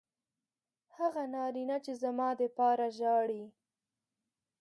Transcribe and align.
هغه 0.97 1.23
نارینه 1.35 1.77
چې 1.85 1.91
زما 2.03 2.29
دپاره 2.41 2.85
ژاړي 2.97 3.43